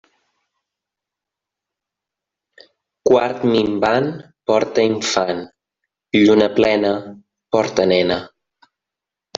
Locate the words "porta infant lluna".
4.53-6.51